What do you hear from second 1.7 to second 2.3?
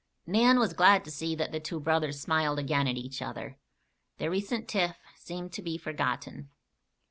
brothers